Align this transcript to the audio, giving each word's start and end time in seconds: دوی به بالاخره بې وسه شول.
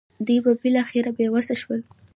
دوی 0.25 0.39
به 0.45 0.51
بالاخره 0.61 1.11
بې 1.17 1.27
وسه 1.33 1.55
شول. 1.61 1.81